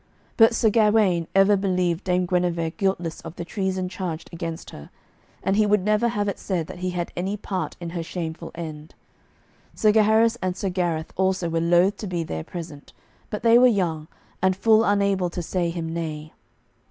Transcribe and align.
But 0.35 0.55
Sir 0.55 0.71
Gawaine 0.71 1.27
ever 1.35 1.55
believed 1.55 2.05
Dame 2.05 2.25
Guenever 2.25 2.71
guiltless 2.71 3.21
of 3.21 3.35
the 3.35 3.45
treason 3.45 3.87
charged 3.87 4.31
against 4.33 4.71
her, 4.71 4.89
and 5.43 5.55
he 5.55 5.67
would 5.67 5.83
never 5.85 6.07
have 6.07 6.27
it 6.27 6.39
said 6.39 6.65
that 6.65 6.79
he 6.79 6.89
had 6.89 7.11
any 7.15 7.37
part 7.37 7.77
in 7.79 7.91
her 7.91 8.01
shameful 8.01 8.49
end. 8.55 8.95
Sir 9.75 9.91
Gaheris 9.91 10.37
and 10.41 10.57
Sir 10.57 10.69
Gareth 10.69 11.13
also 11.17 11.49
were 11.49 11.61
loath 11.61 11.97
to 11.97 12.07
be 12.07 12.23
there 12.23 12.43
present, 12.43 12.93
but 13.29 13.43
they 13.43 13.59
were 13.59 13.67
young, 13.67 14.07
and 14.41 14.55
full 14.55 14.83
unable 14.83 15.29
to 15.29 15.43
say 15.43 15.69
him 15.69 15.93
nay. 15.93 16.33